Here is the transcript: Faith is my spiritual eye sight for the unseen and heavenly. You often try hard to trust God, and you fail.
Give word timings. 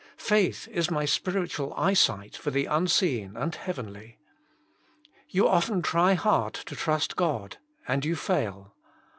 Faith 0.17 0.67
is 0.69 0.89
my 0.89 1.05
spiritual 1.05 1.75
eye 1.75 1.93
sight 1.93 2.35
for 2.35 2.49
the 2.49 2.65
unseen 2.65 3.37
and 3.37 3.53
heavenly. 3.53 4.17
You 5.29 5.47
often 5.47 5.83
try 5.83 6.15
hard 6.15 6.55
to 6.55 6.75
trust 6.75 7.15
God, 7.15 7.57
and 7.87 8.03
you 8.03 8.15
fail. 8.15 8.73